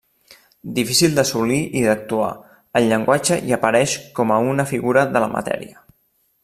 [0.77, 2.31] Difícil d'assolir i d'actuar,
[2.81, 5.83] el llenguatge hi apareix com a una figura de la matèria.